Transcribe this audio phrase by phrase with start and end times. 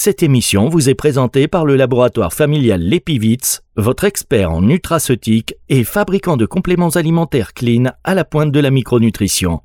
[0.00, 5.82] Cette émission vous est présentée par le laboratoire familial Lepivitz, votre expert en nutraceutique et
[5.82, 9.60] fabricant de compléments alimentaires clean à la pointe de la micronutrition.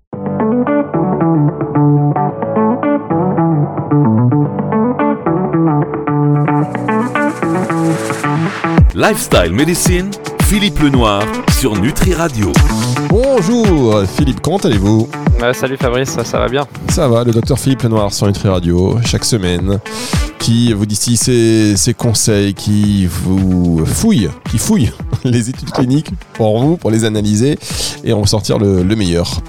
[8.95, 10.09] Lifestyle Medicine,
[10.53, 11.23] Philippe Lenoir
[11.59, 12.53] sur Nutri Radio.
[13.09, 15.09] Bonjour Philippe, comment allez-vous
[15.51, 18.99] Salut Fabrice, ça, ça va bien Ça va, le docteur Philippe Lenoir sur Nutri Radio,
[19.03, 19.79] chaque semaine,
[20.37, 24.91] qui vous dit ici ses, ses conseils, qui vous fouille, qui fouille
[25.23, 27.57] les études cliniques pour vous, pour les analyser
[28.03, 29.41] et en sortir le, le meilleur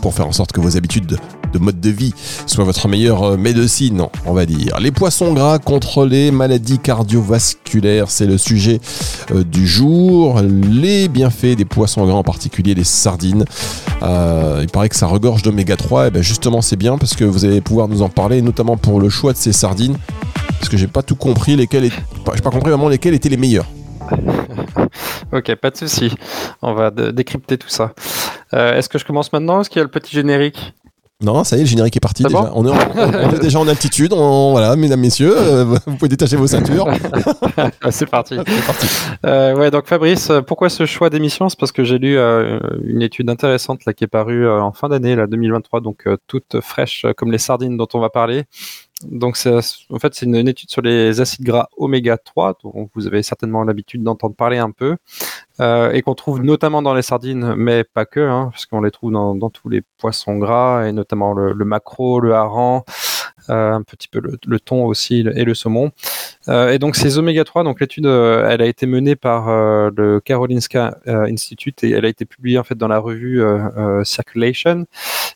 [0.00, 1.18] pour faire en sorte que vos habitudes
[1.52, 2.14] de mode de vie
[2.46, 4.78] soient votre meilleure médecine, on va dire.
[4.80, 8.80] Les poissons gras contre les maladies cardiovasculaires, c'est le sujet
[9.30, 10.40] euh, du jour.
[10.42, 13.44] Les bienfaits des poissons gras, en particulier les sardines.
[14.02, 16.08] Euh, il paraît que ça regorge d'oméga 3.
[16.08, 19.00] Et ben justement, c'est bien parce que vous allez pouvoir nous en parler, notamment pour
[19.00, 19.96] le choix de ces sardines.
[20.58, 21.92] Parce que j'ai pas tout compris, lesquelles, est...
[22.34, 23.66] j'ai pas compris vraiment lesquelles étaient les meilleures.
[25.32, 26.14] ok, pas de souci.
[26.62, 27.92] On va décrypter tout ça.
[28.54, 30.74] Euh, Est-ce que je commence maintenant Est-ce qu'il y a le petit générique?
[31.20, 32.22] Non, ça y est, le générique est parti.
[32.22, 32.38] Déjà.
[32.42, 34.12] bon on, est en- on est déjà en altitude.
[34.12, 36.86] On- voilà, mesdames, messieurs, euh, vous pouvez détacher vos ceintures.
[37.90, 38.36] C'est parti.
[39.26, 42.60] Euh, ouais, donc Fabrice, euh, pourquoi ce choix d'émission C'est parce que j'ai lu euh,
[42.84, 47.04] une étude intéressante là qui est parue en fin d'année, là 2023, donc toute fraîche
[47.16, 48.44] comme les sardines dont on va parler.
[49.04, 53.22] Donc en fait c'est une, étude sur les acides gras oméga 3 dont vous avez
[53.22, 54.96] certainement l'habitude d'entendre parler un peu
[55.60, 58.50] euh, et qu'on trouve notamment dans les sardines, mais pas que, hein,
[58.82, 62.82] les trouve dans, tous les poissons gras et notamment le, le maquereau, le hareng,
[63.50, 65.90] euh, un petit peu le, thon aussi et le saumon.
[66.48, 69.90] Euh, et donc ces oméga 3, donc l'étude, euh, elle a été menée par euh,
[69.96, 73.42] le Karolinska Institute et elle a été publiée en fait dans la revue
[74.04, 74.86] Circulation.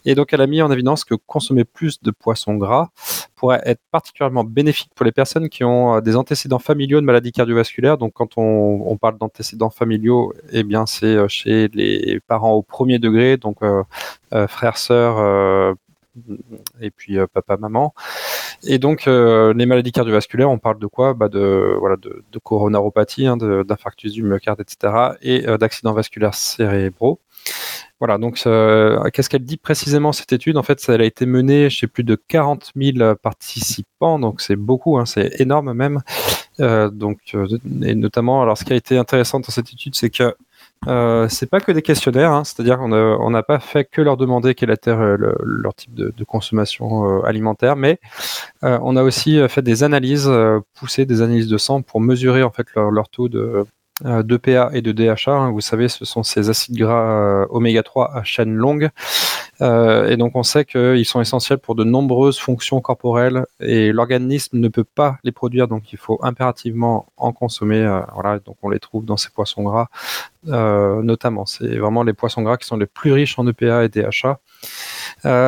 [0.05, 2.89] Et donc elle a mis en évidence que consommer plus de poissons gras
[3.37, 7.99] pourrait être particulièrement bénéfique pour les personnes qui ont des antécédents familiaux de maladies cardiovasculaires.
[7.99, 13.37] Donc quand on, parle d'antécédents familiaux, eh bien c'est chez les parents au premier degré,
[13.37, 13.59] donc
[14.49, 15.19] frères, sœurs.
[15.19, 15.75] euh,
[16.81, 17.95] et puis euh, papa, maman.
[18.65, 21.15] Et donc euh, les maladies cardiovasculaires, on parle de quoi?
[21.15, 25.15] Bah de voilà de, coronaropathie, hein, d'infarctus du myocarde, etc.
[25.23, 27.21] Et euh, d'accidents vasculaires cérébraux.
[27.99, 30.57] Voilà, donc qu'est-ce qu'elle dit précisément cette étude?
[30.57, 34.99] En fait, elle a été menée chez plus de 40 000 participants, donc c'est beaucoup,
[34.99, 36.01] hein, c'est énorme même.
[36.59, 37.37] Donc,
[37.83, 40.35] et notamment, alors ce qui a été intéressant dans cette étude, c'est que
[40.89, 44.55] euh, c'est pas que des questionnaires, hein, c'est-à-dire qu'on n'a pas fait que leur demander
[44.55, 48.01] quel était euh, le- leur type de, consommation euh, alimentaire, mais
[48.65, 50.31] euh, on a aussi fait des analyses
[50.75, 53.65] poussées, des analyses de sang pour mesurer en fait leur, leur taux de
[54.05, 55.31] euh, d'EPA et de DHA.
[55.33, 55.51] hein.
[55.51, 58.91] Vous savez, ce sont ces acides gras euh, oméga 3 à chaîne longue.
[59.61, 64.59] Euh, et donc on sait qu'ils sont essentiels pour de nombreuses fonctions corporelles et l'organisme
[64.59, 67.83] ne peut pas les produire, donc il faut impérativement en consommer.
[68.15, 69.87] voilà, donc on les trouve dans ces poissons gras,
[70.45, 71.47] notamment.
[71.47, 74.41] C'est vraiment les poissons gras qui sont les plus riches en EPA et DHA.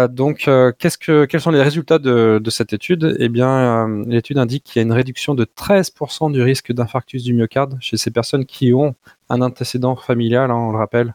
[0.09, 0.49] Donc,
[0.79, 3.17] quels sont les résultats de, de cette étude?
[3.19, 7.35] Eh bien, l'étude indique qu'il y a une réduction de 13% du risque d'infarctus du
[7.35, 8.95] myocarde chez ces personnes qui ont
[9.29, 11.15] un antécédent familial, hein, on le rappelle,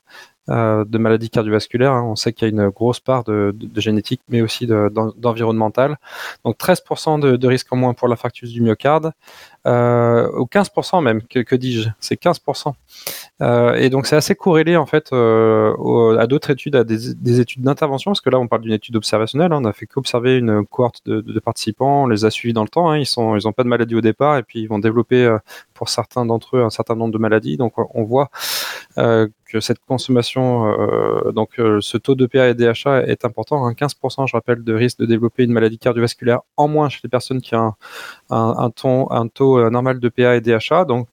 [0.50, 1.94] de maladies cardiovasculaires.
[1.94, 2.04] hein.
[2.04, 5.98] On sait qu'il y a une grosse part de, génétique, mais aussi de- d'en- d'environnemental.
[6.46, 9.12] Donc 13% de, risque en moins pour l'infarctus du myocarde,
[9.68, 12.74] euh, ou 15% même, que, dis-je C'est 15%.
[13.42, 17.40] Euh, et donc c'est assez corrélé en fait euh, à d'autres études, à des, des
[17.40, 19.54] études d'intervention, parce que là on parle d'une étude observationnelle.
[19.54, 19.60] hein.
[19.62, 22.90] on a fait qu'observer une cohorte de, participants, on les a suivis dans le temps.
[22.90, 22.98] hein.
[22.98, 25.38] ils sont, ils pas de maladie au départ, et puis ils vont développer euh,
[25.74, 27.58] pour certains d'entre eux un certain nombre de maladies.
[27.58, 28.69] Donc on voit euh,
[29.46, 33.66] que cette consommation, euh, donc euh, ce taux d'EPA et DHA est important.
[33.66, 33.74] hein.
[33.74, 37.42] 15%, je rappelle, de risque de développer une maladie cardiovasculaire en moins chez les personnes
[37.42, 37.74] qui ont
[38.30, 40.86] un, un, ton, un taux euh, normal d'EPA et DHA.
[40.86, 41.08] Donc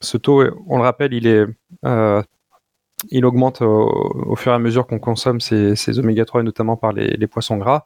[0.00, 1.46] ce taux, on le rappelle, il est
[1.84, 2.22] euh,
[3.10, 6.92] il augmente au, fur et à mesure qu'on consomme ces, oméga 3 et notamment par
[6.92, 7.84] les, poissons gras.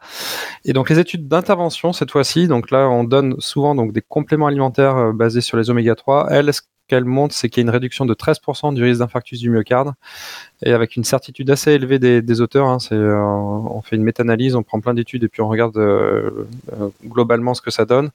[0.64, 4.46] Et donc les études d'intervention cette fois-ci, donc là on donne souvent donc des compléments
[4.46, 6.28] alimentaires euh, basés sur les oméga 3.
[6.30, 6.50] Elles,
[6.86, 9.50] ce qu'elles montrent, c'est qu'il y a une réduction de 13% du risque d'infarctus du
[9.50, 9.94] myocarde
[10.62, 12.66] et avec une certitude assez élevée des, auteurs.
[12.66, 12.78] hein.
[12.78, 16.46] c'est, euh, on fait une méta-analyse, on prend plein d'études et puis on regarde euh,
[16.72, 18.10] euh, globalement ce que ça donne.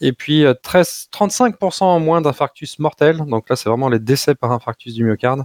[0.00, 3.24] Et puis euh, 13, 35% en moins d'infarctus mortels.
[3.26, 5.44] Donc là, c'est vraiment les décès par infarctus du myocarde.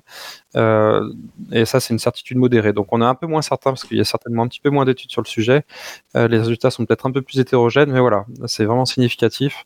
[1.52, 2.74] Et ça, c'est une certitude modérée.
[2.74, 4.70] Donc on est un peu moins certain parce qu'il y a certainement un petit peu
[4.70, 5.64] moins d'études sur le sujet.
[6.16, 9.64] Les résultats sont peut-être un peu plus hétérogènes, mais voilà, c'est vraiment significatif.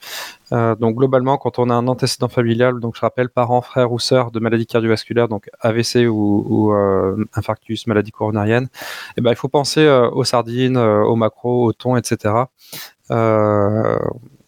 [0.51, 4.29] Donc globalement, quand on a un antécédent familial, donc je rappelle parents, frères ou sœurs
[4.29, 8.69] de maladies cardiovasculaires, donc AVC ou euh, infarctus, maladie coronarienne,
[9.17, 12.33] eh ben, il faut penser euh, aux sardines, euh, aux macros, au thon, etc.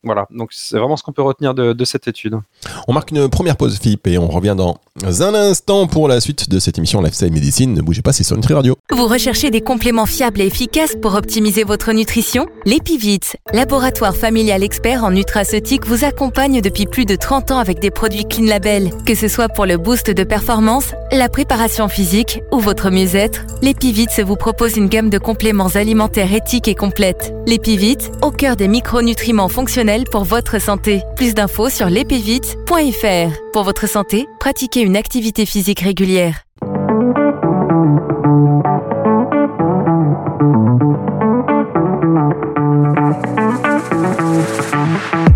[0.08, 2.40] Voilà, donc c'est vraiment ce qu'on peut retenir de, de, cette étude.
[2.88, 4.78] On marque une première pause, Philippe, et on revient dans
[5.22, 7.74] un instant pour la suite de cette émission Lifestyle Medicine.
[7.74, 8.78] Ne bougez pas, c'est sur Nutri Radio.
[8.90, 12.48] Vous recherchez des compléments fiables et efficaces pour optimiser votre nutrition?
[12.66, 13.20] L'Epivit,
[13.54, 18.26] laboratoire familial expert en nutraceutique, vous accompagne depuis plus de 30 ans avec des produits
[18.26, 18.92] Clean Label.
[19.06, 24.08] Que ce soit pour le boost de performance, la préparation physique ou votre mieux-être, l'Epivit
[24.26, 27.34] vous propose une gamme de compléments alimentaires éthiques et complètes.
[27.46, 31.02] L'Epivit, au cœur des micronutriments fonctionnels pour votre santé.
[31.16, 33.32] Plus d'infos sur lepivit.fr.
[33.54, 36.44] Pour votre santé, pratiquez une activité physique régulière.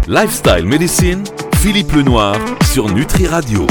[0.08, 1.24] Lifestyle Medicine,
[1.56, 2.36] Philippe Lenoir
[2.74, 3.66] sur Nutri Radio.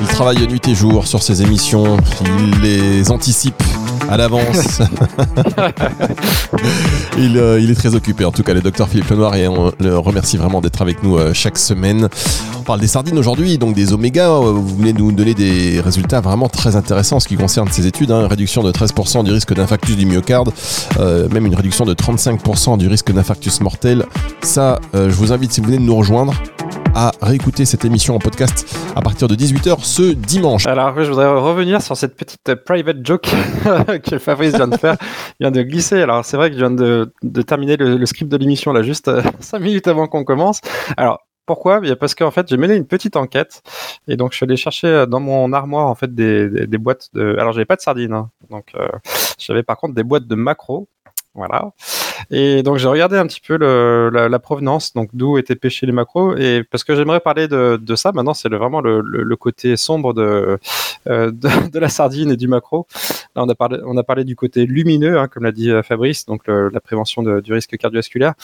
[0.00, 1.96] Il travaille nuit et jour sur ses émissions,
[2.40, 3.59] il les anticipe
[4.10, 4.82] à l'avance.
[7.16, 9.72] il, euh, il, est très occupé, en tout cas, le docteur Philippe Lenoir, et on
[9.78, 12.08] le remercie vraiment d'être avec nous euh, chaque semaine.
[12.58, 14.28] On parle des sardines aujourd'hui, donc des oméga.
[14.28, 17.86] Euh, vous venez nous donner des résultats vraiment très intéressants en ce qui concerne ces
[17.86, 18.10] études.
[18.10, 18.26] Hein.
[18.26, 20.52] Réduction de 13% du risque d'infarctus du myocarde,
[20.98, 24.04] euh, même une réduction de 35% du risque d'infarctus mortel.
[24.42, 26.34] Ça, je vous invite, si vous venez de nous rejoindre,
[26.94, 30.66] à réécouter cette émission en podcast à partir de 18h ce dimanche.
[30.66, 33.28] Alors, je voudrais revenir sur cette petite private joke
[34.04, 34.96] que Fabrice vient de faire,
[35.40, 36.00] vient de glisser.
[36.02, 39.10] Alors, c'est vrai que je viens de, terminer le, script de l'émission là, juste
[39.40, 40.60] 5 minutes avant qu'on commence.
[40.96, 41.80] Alors, pourquoi?
[41.98, 43.62] Parce qu'en fait, j'ai mené une petite enquête
[44.06, 47.36] et donc je suis allé chercher dans mon armoire en fait des, boîtes de.
[47.38, 48.88] Alors, j'avais pas de sardines, hein, donc euh,
[49.38, 50.88] j'avais par contre des boîtes de macro.
[51.34, 51.70] Voilà.
[52.30, 56.36] Et donc j'ai regardé un petit peu la, provenance, donc d'où étaient pêchés les macros,
[56.36, 58.12] et parce que j'aimerais parler de, ça.
[58.12, 60.58] Maintenant, c'est vraiment le, côté sombre de,
[61.08, 61.30] euh,
[61.72, 62.86] de, la sardine et du macro.
[63.36, 67.22] Là, on a parlé, du côté lumineux, hein, comme l'a dit Fabrice, donc la prévention
[67.22, 68.34] du risque cardiovasculaire.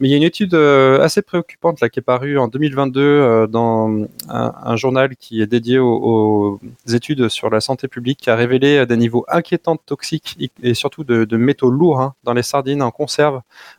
[0.00, 3.00] Mais il y a une étude euh, assez préoccupante là qui est parue en 2022
[3.00, 6.60] euh, dans un, journal qui est dédié aux,
[6.92, 11.04] études sur la santé publique, qui a révélé des niveaux inquiétants de toxiques et surtout
[11.04, 13.25] de, de métaux lourds hein, dans les sardines en conserve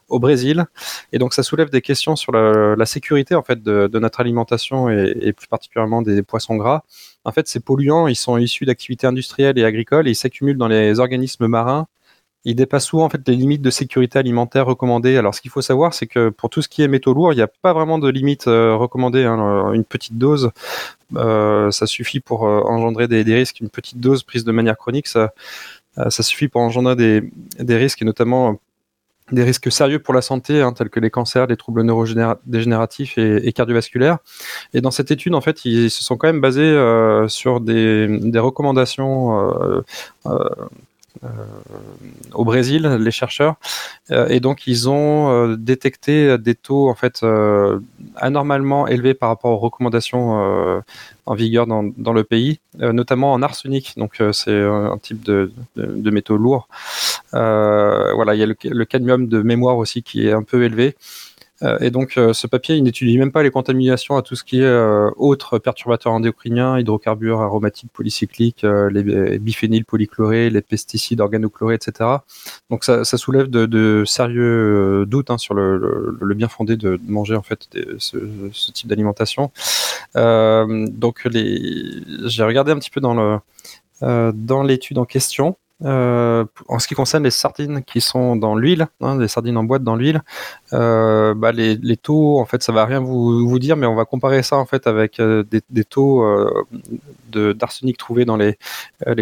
[0.08, 0.66] au Brésil.
[1.12, 5.34] Et donc ça soulève des questions sur la, sécurité en fait de, notre alimentation et,
[5.34, 6.84] plus particulièrement des poissons gras.
[7.28, 10.70] En fait, ces polluants, ils sont issus d'activités industrielles et agricoles et ils s'accumulent dans
[10.70, 11.88] les organismes marins.
[12.46, 15.18] Ils dépassent souvent en fait les limites de sécurité alimentaire recommandées.
[15.18, 17.36] Alors, ce qu'il faut savoir, c'est que pour tout ce qui est métaux lourds, il
[17.36, 19.26] n'y a pas vraiment de limite euh, recommandée.
[19.26, 19.74] Hein.
[19.74, 20.52] Une petite dose,
[21.18, 23.60] euh, ça suffit pour euh, engendrer des, des, risques.
[23.60, 25.34] Une petite dose prise de manière chronique, ça,
[26.08, 27.30] ça suffit pour engendrer des,
[27.60, 28.58] des risques, et notamment
[29.32, 33.52] des risques sérieux pour la santé, hein, tels que les cancers, les troubles neurodégénératifs et,
[33.54, 34.20] cardiovasculaires.
[34.74, 38.08] Et dans cette étude, en fait, ils se sont quand même basés euh, sur des,
[38.08, 39.82] des recommandations euh,
[40.28, 40.50] euh,
[42.34, 43.56] au Brésil, les chercheurs,
[44.10, 47.26] et donc ils ont détecté des taux en fait
[48.16, 50.82] anormalement élevés par rapport aux recommandations
[51.26, 53.94] en vigueur dans, le pays, notamment en arsenic.
[53.98, 55.52] Donc c'est un type de,
[56.10, 56.68] métaux lourds.
[57.34, 60.96] Euh, voilà, il y a le, cadmium de mémoire aussi qui est un peu élevé.
[61.64, 64.44] Euh, et donc, euh, ce papier, il n'étudie même pas les contaminations à tout ce
[64.44, 71.22] qui est euh, autres perturbateurs endocriniens, hydrocarbures aromatiques polycycliques, euh, les biphényles polychlorés, les pesticides
[71.22, 72.10] organochlorés, etc.
[72.70, 76.78] Donc, ça, ça soulève de, de, sérieux doutes hein, sur le, le, le, bien fondé
[76.78, 77.68] de, manger en fait
[77.98, 78.18] ce,
[78.52, 79.52] ce, type d'alimentation.
[80.16, 83.40] donc, j'ai regardé un petit peu dans le
[84.02, 85.58] dans l'étude en question.
[85.86, 89.64] Euh, en ce qui concerne les sardines qui sont dans l'huile, hein, les sardines en
[89.64, 90.24] boîte dans l'huile,
[90.74, 94.42] euh, bah les, taux, en fait, ça va rien vous, dire, mais on va comparer
[94.42, 96.26] ça en fait avec euh, des, taux
[97.32, 98.58] d'arsenic trouvés dans les,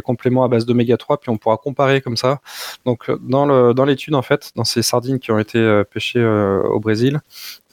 [0.03, 2.39] compléments à base d'oméga 3, puis on pourra comparer comme ça.
[2.85, 6.79] Donc dans le dans l'étude en fait, dans ces sardines qui ont été pêchées au
[6.79, 7.19] Brésil,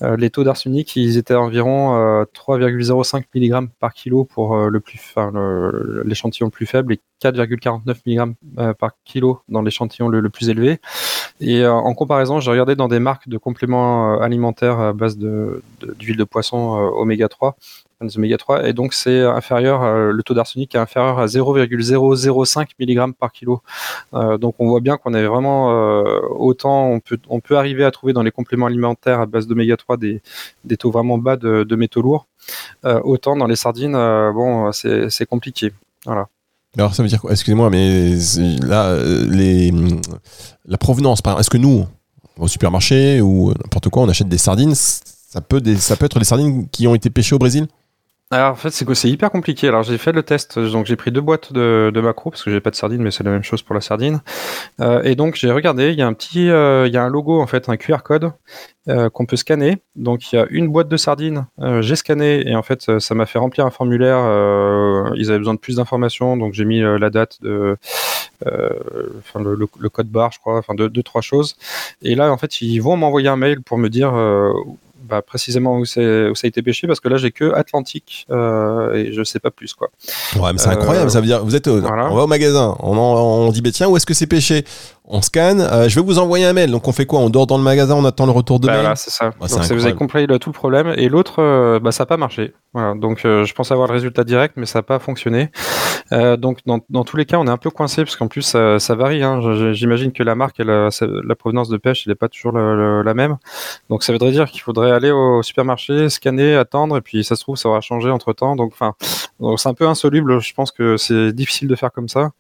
[0.01, 5.33] les taux d'arsenic ils étaient environ 3,05 mg par kilo pour le plus, enfin
[6.05, 10.81] l'échantillon plus faible 4,49 mg par kilo dans l'échantillon le, plus élevé.
[11.41, 16.17] Et euh, en comparaison, j'ai regardé dans des marques de compléments alimentaires à base d'huile
[16.17, 17.57] de, poisson euh, oméga 3,
[18.00, 22.71] des oméga 3, et donc c'est inférieur, euh, le taux d'arsenic est inférieur à 0,005
[22.79, 23.62] mg par kilo.
[24.12, 25.69] donc on voit bien qu'on est vraiment
[26.31, 29.76] autant, on peut, on peut arriver à trouver dans les compléments alimentaires à base d'oméga
[29.76, 30.21] 3 des,
[30.64, 32.26] des taux vraiment bas de, de métaux lourds.
[32.85, 33.95] autant dans les sardines,
[34.35, 35.73] bon, c'est compliqué.
[36.05, 36.29] Voilà.
[36.76, 37.33] Alors ça veut dire quoi?
[37.33, 38.17] Excusez-moi, mais
[38.62, 38.97] là,
[39.29, 39.73] les,
[40.64, 41.87] la provenance, est-ce que nous,
[42.38, 46.69] au supermarché ou n'importe quoi, on achète des sardines ça peut, des, être les sardines
[46.69, 47.67] qui ont été pêchées au Brésil?
[48.33, 49.69] Alors en fait c'est c'est hyper compliqué.
[49.69, 52.51] Alors j'ai fait le test, donc j'ai pris deux boîtes de, de macro parce que
[52.51, 54.23] j'ai pas de sardines, mais c'est la même chose pour la sardine.
[54.81, 57.11] Euh, et donc j'ai regardé, il y a un petit, euh, il y a un
[57.11, 58.33] logo en fait, un QR code
[58.89, 59.83] euh, qu'on peut scanner.
[59.97, 61.45] Donc il y a une boîte de sardines,
[61.81, 64.21] j'ai scanné et en fait ça m'a fait remplir un formulaire.
[65.15, 67.77] ils avaient besoin de plus d'informations, donc j'ai mis la date de,
[68.47, 71.57] enfin le, code barre, je crois, enfin deux, deux trois choses.
[72.01, 74.15] Et là en fait ils vont m'envoyer un mail pour me dire
[75.12, 79.12] bah, précisément où, ça a été pêché parce que là j'ai que Atlantique euh, et
[79.12, 79.88] je sais pas plus quoi.
[80.37, 81.11] Ouais, mais c'est Euh, incroyable.
[81.11, 82.11] Ça veut dire, vous êtes, au- voilà.
[82.11, 84.64] on va au magasin, on, en- on dit, bah, tiens, où est-ce que c'est pêché?
[85.04, 86.71] On scanne, euh, je vais vous envoyer un mail.
[86.71, 87.18] Donc on fait quoi?
[87.18, 88.80] On dort dans le magasin, on attend le retour de Bah, mail?
[88.82, 89.32] voilà, c'est ça.
[89.42, 90.94] C'est Donc, ça vous avez compris le- tout le problème.
[90.97, 92.54] Et l'autre, euh, bah, ça n'a pas marché.
[92.73, 92.94] Voilà.
[92.94, 95.50] Donc, euh, je pense avoir le résultat direct, mais ça n'a pas fonctionné.
[96.38, 98.78] Donc, dans, dans tous les cas, on est un peu coincé parce qu'en plus, ça,
[98.78, 99.23] ça varie.
[99.23, 99.40] Hein.
[99.73, 100.90] J'imagine que la marque, la
[101.38, 103.38] provenance de pêche, elle n'est pas toujours le- le- la même.
[103.88, 107.40] Donc, ça voudrait dire qu'il faudrait aller au supermarché, scanner, attendre, et puis ça se
[107.42, 108.56] trouve, ça aura changé entre temps.
[108.56, 108.92] Donc, enfin,
[109.56, 110.38] c'est un peu insoluble.
[110.40, 112.30] Je pense que c'est difficile de faire comme ça.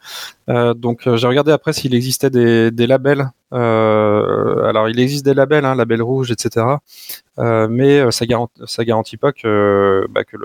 [0.76, 3.30] Donc, j'ai regardé après s'il existait des, des labels.
[3.52, 6.66] Euh, alors, il existe des labels, hein, label rouge, etc.
[7.38, 10.36] Euh, mais euh, ça garantit, ça garantit pas que, bah, que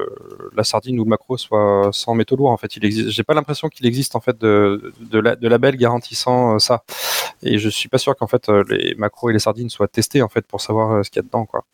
[0.56, 2.52] la sardine ou le macro soit sans métaux lourds.
[2.52, 3.10] En fait, il existe.
[3.10, 6.84] J'ai pas l'impression qu'il existe en fait de, de, la, garantissant ça.
[7.44, 10.30] Et je suis pas sûr qu'en fait les macros et les sardines soient testés en
[10.30, 11.66] fait pour savoir ce qu'il y a dedans, quoi.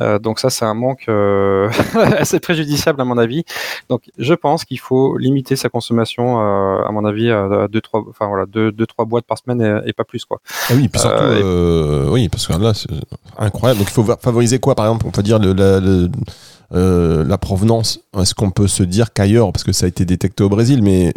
[0.00, 1.68] Euh, donc ça, c'est un manque euh,
[2.18, 3.44] assez préjudiciable à mon avis.
[3.88, 8.04] Donc, je pense qu'il faut limiter sa consommation, euh, à mon avis, à deux trois,
[8.08, 10.40] enfin voilà, deux, deux trois boîtes par semaine et, et pas plus, quoi.
[10.68, 12.88] Ah oui, puis surtout, et- oui, parce que là, c'est
[13.38, 13.80] incroyable.
[13.80, 16.08] Donc il faut favoriser quoi, par exemple On va dire le, la, le-
[16.72, 18.00] euh, la provenance?
[18.18, 21.12] Est-ce qu'on peut se dire qu'ailleurs, parce que ça a été détecté au Brésil, mais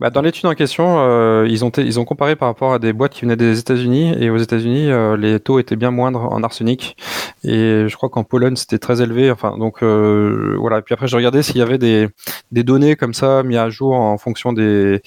[0.00, 2.92] Bah, dans l'étude en question, euh, ils, ont ils ont comparé par rapport à des
[2.94, 6.42] boîtes qui venaient des États-Unis et aux États-Unis, euh, les taux étaient bien moindres en
[6.42, 6.96] arsenic
[7.44, 9.30] et je crois qu'en Pologne c'était très élevé.
[9.30, 10.78] Enfin, donc euh, voilà.
[10.78, 12.08] Et puis après, je regardais s'il y avait des,
[12.52, 15.02] des données comme ça mis à jour en fonction des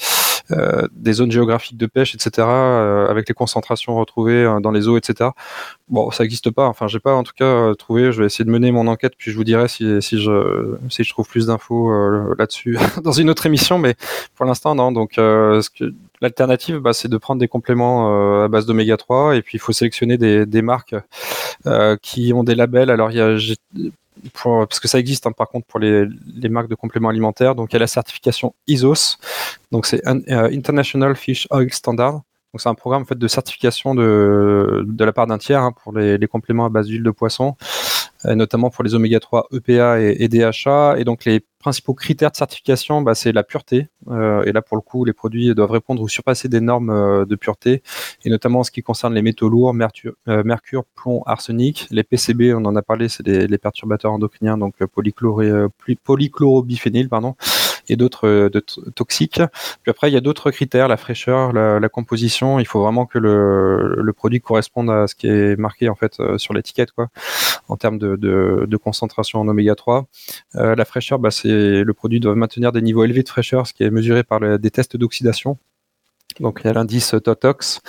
[0.49, 4.97] des zones géographiques de pêche, etc., euh, avec les concentrations retrouvées euh, dans les eaux,
[4.97, 5.31] etc.
[5.89, 6.67] Bon, ça n'existe pas.
[6.67, 8.11] Enfin, j'ai pas en tout cas euh, trouvé.
[8.11, 11.47] Je vais essayer de mener mon enquête, puis je vous dirai si, je trouve plus
[11.47, 13.77] d'infos euh, là-dessus dans une autre émission.
[13.79, 13.95] Mais
[14.35, 14.91] pour l'instant, non.
[14.91, 15.61] Donc, euh,
[16.21, 19.59] l'alternative, bah, c'est de prendre des compléments euh, à base d'oméga 3, et puis il
[19.59, 20.95] faut sélectionner des, marques
[21.67, 22.89] euh, qui ont des labels.
[22.89, 23.37] Alors, il y a
[24.33, 26.05] parce que ça existe hein, par contre pour les,
[26.35, 27.55] les marques de compléments alimentaires.
[27.55, 29.17] Donc, il y a la certification ISOS.
[29.71, 32.13] Donc, c'est euh, International Fish Oil Standard.
[32.13, 35.73] Donc, c'est un programme en fait de certification de, de la part d'un tiers hein,
[35.83, 37.55] pour les, les compléments à base d'huile de poisson,
[38.33, 40.95] notamment pour les oméga 3 EPA et, DHA.
[40.97, 43.87] Et donc, les principaux critères de certification, bah, c'est la pureté.
[44.09, 47.25] Euh, et là, pour le coup, les produits doivent répondre ou surpasser des normes euh,
[47.25, 47.81] de pureté,
[48.23, 50.43] et notamment en ce qui concerne les métaux lourds, mercure, euh,
[50.95, 51.87] plomb, arsenic.
[51.89, 55.97] Les PCB, on en a parlé, c'est les, perturbateurs endocriniens, donc euh, polychloré, euh, ply-
[56.03, 57.35] polychlorobiphényl, pardon,
[57.89, 58.49] et d'autres euh,
[58.95, 59.41] toxiques.
[59.83, 62.59] Puis après, il y a d'autres critères, la fraîcheur, la, composition.
[62.59, 66.37] Il faut vraiment que le, produit corresponde à ce qui est marqué en fait euh,
[66.37, 67.09] sur l'étiquette, quoi,
[67.67, 70.05] en termes de, concentration en oméga 3.
[70.55, 73.73] Euh, la fraîcheur, bah, c'est le produit doit maintenir des niveaux élevés de fraîcheur, ce
[73.73, 75.57] qui est mesuré par des tests d'oxydation.
[76.39, 77.81] Donc il y a l'indice Totox.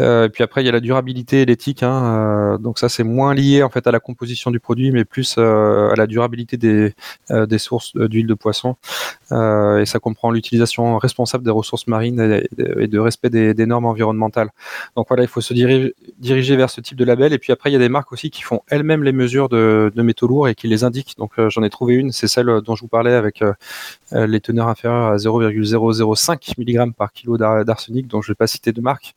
[0.00, 1.82] Euh, et puis après il y a la durabilité et l'éthique.
[1.82, 5.04] Hein, euh, donc ça c'est moins lié en fait à la composition du produit, mais
[5.04, 6.94] plus euh, à la durabilité des,
[7.30, 8.76] des sources d'huile de poisson.
[9.32, 14.48] Et ça comprend l'utilisation responsable des ressources marines et, de respect des, normes environnementales.
[14.96, 17.32] Donc voilà, il faut se diriger, vers ce type de label.
[17.32, 19.92] Et puis après il y a des marques aussi qui font elles-mêmes les mesures de,
[19.94, 21.16] de métaux lourds et qui les indiquent.
[21.18, 23.44] Donc j'en ai trouvé une, c'est celle dont je vous parlais avec
[24.12, 28.72] les teneurs inférieures à 0,005 mg par kilo d'ar- d'arsenic, donc je vais pas citer
[28.72, 29.14] de marque.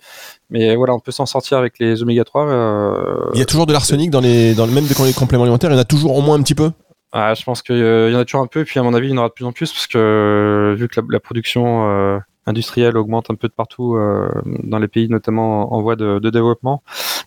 [0.49, 2.47] Mais voilà, on peut s'en sortir avec les oméga 3.
[2.47, 5.43] euh, il y a toujours de l'arsenic dans les, dans le même dans les compléments
[5.43, 5.69] alimentaires.
[5.71, 6.71] Il y en a toujours au moins un petit peu?
[7.15, 9.07] ah, je pense qu'il y en a toujours un peu, et puis à mon avis,
[9.07, 11.19] il y en aura de plus en plus, parce que euh, vu que la, la
[11.19, 14.29] production euh, industrielle augmente un peu de partout euh,
[14.63, 16.81] dans les pays, notamment en voie de, de développement.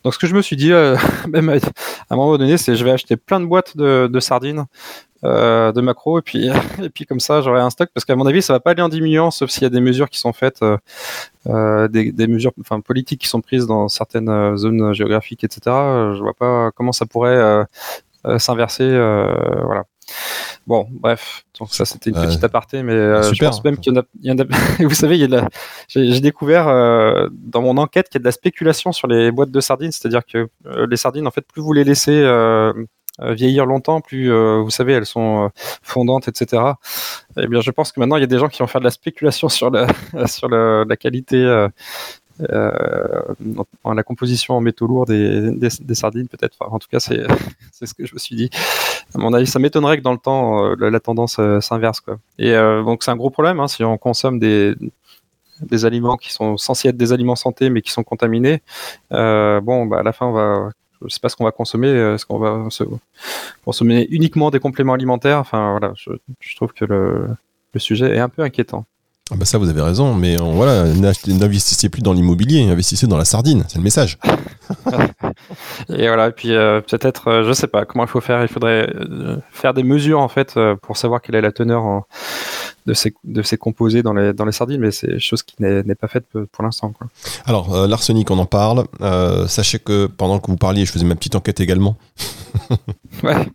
[0.06, 0.96] Donc ce que je me suis dit, euh,
[1.28, 1.56] même à
[2.10, 4.66] un moment donné, c'est je vais acheter plein de boîtes de, sardines.
[5.24, 6.48] euh, de macro et puis
[6.80, 8.82] et puis comme ça j'aurai un stock parce qu'à mon avis ça va pas aller
[8.82, 12.52] en diminuant sauf s'il y a des mesures qui sont faites euh, des, des mesures
[12.60, 17.06] enfin politiques qui sont prises dans certaines zones géographiques etc je vois pas comment ça
[17.06, 17.64] pourrait
[18.38, 19.84] s'inverser voilà
[20.66, 23.96] bon bref donc ça c'était une petite aparté mais euh, je pense même qu'il y
[23.96, 24.44] en a, il y en a
[24.84, 25.48] vous savez il y a de la
[25.88, 29.50] j'ai découvert euh, dans mon enquête qu'il y a de la spéculation sur les boîtes
[29.50, 32.24] de sardines c'est-à-dire que euh, les sardines en fait plus vous les laissez
[33.18, 35.50] vieillir longtemps, plus vous savez, elles sont
[35.82, 36.62] fondantes, etc.
[37.38, 38.84] Eh bien, je pense que maintenant il y a des gens qui vont faire de
[38.84, 39.86] la spéculation sur la
[40.26, 41.66] sur le- la qualité
[42.38, 46.56] dans la composition en métaux lourds des, sardines, peut-être.
[46.60, 48.50] En tout cas, c'est ce que je me suis dit.
[49.14, 52.02] À mon avis, ça m'étonnerait que dans le temps, la, tendance s'inverse.
[52.38, 54.74] Et donc, c'est un gros problème hein, si on consomme des,
[55.84, 58.62] aliments qui sont censés être des aliments santé mais qui sont contaminés.
[59.10, 60.70] bon, bah, à la fin, on va
[61.02, 61.88] je sais pas ce qu'on va consommer.
[61.88, 62.68] Est-ce qu'on va
[63.64, 65.38] consommer uniquement des compléments alimentaires?
[65.38, 67.28] Enfin, voilà, je, trouve que le,
[67.76, 68.86] sujet est un peu inquiétant.
[69.30, 73.24] Ah bah ça, vous avez raison, mais voilà, n'investissez plus dans l'immobilier, investissez dans la
[73.24, 74.18] sardine, c'est le message.
[75.88, 78.48] et voilà, et puis euh, peut-être, euh, je sais pas comment il faut faire, il
[78.48, 82.02] faudrait euh, faire des mesures en fait pour savoir quelle est la teneur
[82.86, 85.94] de, ces, de ces composés dans les, dans les sardines, mais c'est chose qui n'est
[85.94, 86.92] pas faite pour l'instant.
[87.44, 88.86] Alors, l'arsenic, on en parle.
[89.48, 91.96] sachez que pendant que vous parliez, je faisais ma petite enquête également.
[93.22, 93.48] ouais.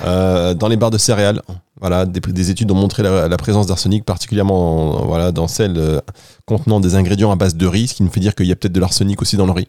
[0.54, 1.42] dans les barres de céréales,
[1.80, 6.00] voilà, des, études ont montré la, présence d'arsenic, particulièrement voilà, dans celles euh,
[6.46, 8.56] contenant des ingrédients à base de riz, ce qui nous fait dire qu'il y a
[8.56, 9.68] peut-être de l'arsenic aussi dans le riz.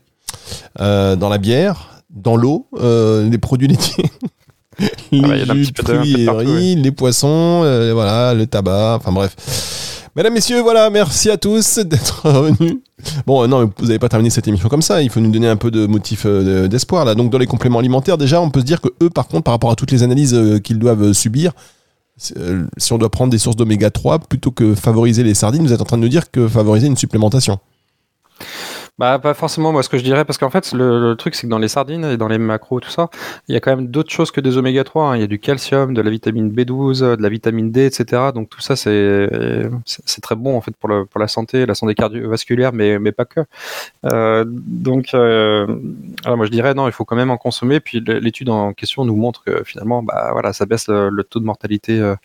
[0.79, 4.05] Euh, dans la bière, dans l'eau, euh, les produits laitiers.
[5.11, 7.61] les riz, les poissons,
[7.93, 9.35] voilà, le tabac, enfin bref.
[10.15, 12.77] Mesdames, Messieurs, voilà, merci à tous d'être venus.
[13.25, 15.57] Bon, non, vous n'avez pas terminé cette émission comme ça, il faut nous donner un
[15.57, 17.15] peu de motif d'espoir là.
[17.15, 19.53] Donc dans les compléments alimentaires, déjà, on peut se dire que eux, par contre, par
[19.53, 21.51] rapport à toutes les analyses qu'ils doivent subir,
[22.37, 25.73] euh, si on doit prendre des sources d'oméga 3 plutôt que favoriser les sardines, vous
[25.73, 27.59] êtes en train de nous dire que favoriser une supplémentation.
[28.97, 31.51] Bah pas forcément moi ce que je dirais parce qu'en fait le, truc c'est que
[31.51, 33.09] dans les sardines et dans les macros tout ça
[33.49, 35.15] il y a quand même d'autres choses que des oméga 3 hein.
[35.17, 38.49] il y a du calcium de la vitamine B12 de la vitamine D etc donc
[38.49, 42.71] tout ça c'est très bon en fait pour le, pour la santé la santé cardiovasculaire
[42.71, 43.41] mais mais pas que.
[44.05, 45.65] Euh, donc euh,
[46.25, 47.79] moi je dirais non il faut quand même en consommer.
[47.79, 51.45] Puis l'étude en question nous montre que finalement bah voilà ça baisse le, taux de
[51.45, 52.15] mortalité euh, euh,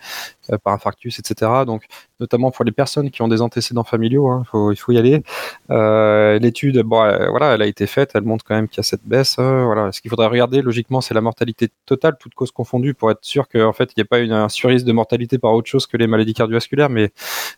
[0.58, 1.50] par infarctus, etc.
[1.66, 1.84] Donc,
[2.18, 5.22] notamment pour les personnes qui ont des antécédents familiaux, hein, il faut y aller.
[5.70, 6.96] Euh, l'étude, bon,
[7.30, 9.36] voilà, elle a été faite, elle montre quand même qu'il y a cette baisse.
[9.38, 13.10] Euh, voilà, ce qu'il faudrait regarder, logiquement, c'est la mortalité totale, toute cause confondue, pour
[13.10, 15.68] être sûr qu'en fait, il n'y a pas une, un surrisque de mortalité par autre
[15.68, 16.90] chose que les maladies cardiovasculaires.
[16.90, 17.12] Mais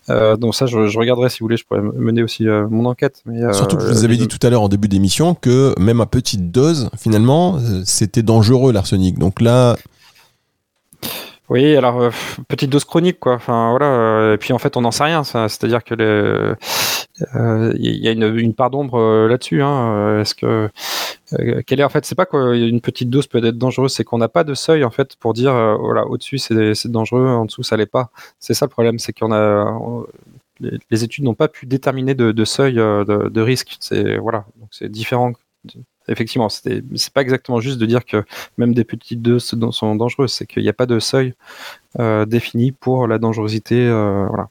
[0.09, 3.23] donc ça, je, regarderai si vous voulez, je pourrais mener aussi mon enquête.
[3.27, 6.01] Mais, Surtout que je vous avais dit tout à l'heure en début d'émission que même
[6.01, 9.19] à petite dose, finalement, c'était dangereux l'arsenic.
[9.19, 9.77] Donc là,
[11.53, 12.11] oui, alors euh,
[12.49, 13.35] petite dose chronique quoi.
[13.35, 13.87] Enfin voilà.
[13.87, 15.23] Euh, et puis en fait, on n'en sait rien.
[15.23, 19.63] C'est-à-dire que il euh, y a une, part d'ombre là-dessus.
[19.63, 20.21] Hein.
[20.21, 20.71] Est-ce que
[21.67, 24.29] quelle est en fait, c'est pas qu'une petite dose peut être dangereuse, c'est qu'on n'a
[24.29, 27.87] pas de seuil en fait pour dire voilà au-dessus c'est dangereux, en dessous ça l'est
[27.87, 28.11] pas.
[28.39, 29.79] C'est ça le problème, c'est qu'on a
[30.61, 33.77] les, études n'ont pas pu déterminer de, seuil de, de risque.
[33.81, 35.33] C'est voilà, donc c'est différent
[36.09, 38.25] effectivement, c'est pas exactement juste de dire que
[38.59, 41.35] même des petites doses sont dangereuses, c'est qu'il n'y a pas de seuil
[41.99, 43.77] euh, défini pour la dangerosité.
[43.77, 44.49] Euh, voilà.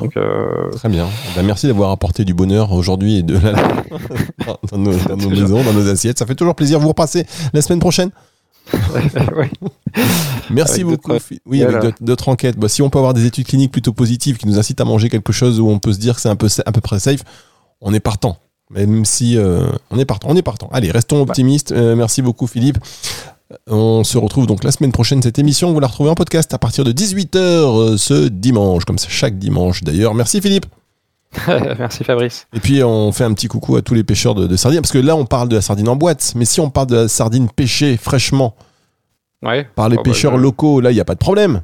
[0.00, 1.06] Donc, euh, Très bien.
[1.30, 3.38] Eh ben, merci d'avoir apporté du bonheur aujourd'hui et de
[4.70, 4.92] dans, nos,
[5.30, 6.18] maisons, dans nos assiettes.
[6.18, 6.80] Ça fait toujours plaisir.
[6.80, 8.10] Vous repasser la semaine prochaine?
[10.50, 11.12] Merci beaucoup.
[11.46, 12.58] Oui, avec d'autres enquêtes.
[12.58, 15.08] Bah, si on peut avoir des études cliniques plutôt positives qui nous incitent à manger
[15.08, 17.22] quelque chose où on peut se dire que c'est un peu à peu près safe,
[17.80, 18.38] on est partant.
[18.70, 20.68] Même si euh, on est partant, on est partant.
[20.72, 21.72] Allez, restons optimistes.
[21.72, 22.78] Euh, merci beaucoup Philippe.
[23.66, 25.20] On se retrouve donc la semaine prochaine.
[25.22, 28.98] Cette émission, vous la retrouvez en podcast à partir de 18h euh, ce dimanche, comme
[28.98, 30.14] chaque dimanche d'ailleurs.
[30.14, 30.66] Merci Philippe.
[31.78, 32.46] Merci Fabrice.
[32.54, 34.98] Et puis on fait un petit coucou à tous les pêcheurs de, sardines, parce que
[34.98, 37.48] là on parle de la sardine en boîte, mais si on parle de la sardine
[37.48, 38.54] pêchée fraîchement
[39.74, 41.62] par les oh, bah, pêcheurs locaux, là il n'y a pas de problème.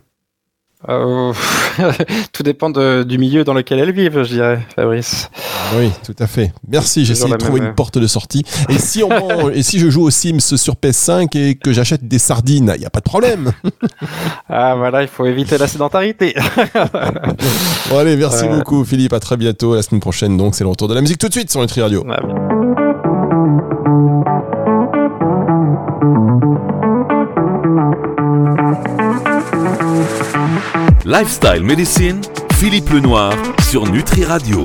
[0.88, 1.32] Euh,
[2.32, 5.30] tout dépend du milieu dans lequel elles vivent, je dirais, Fabrice.
[5.76, 6.52] Oui, tout à fait.
[6.68, 8.44] Merci, j'essaie de trouver une porte de sortie.
[8.68, 12.18] Et si, on et si je joue aux Sims sur PS5 et que j'achète des
[12.18, 13.52] sardines, il n'y a pas de problème.
[14.48, 16.34] ah voilà, il faut éviter la sédentarité.
[17.90, 19.74] bon allez, merci beaucoup Philippe, à très bientôt.
[19.74, 21.82] La semaine prochaine, donc c'est le retour de la musique tout de suite sur Nutri
[21.82, 22.04] Radio.
[31.08, 32.20] Lifestyle Medicine,
[32.54, 34.54] Philippe Lenoir sur Nutri Radio.